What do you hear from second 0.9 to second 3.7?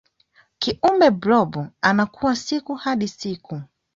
blob anakua siku hadi siku